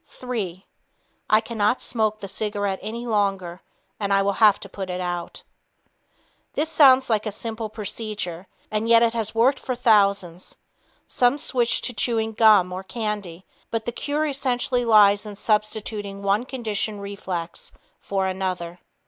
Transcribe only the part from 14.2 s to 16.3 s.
essentially lies in substituting